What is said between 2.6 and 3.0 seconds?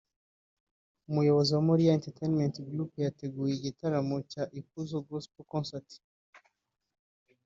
Group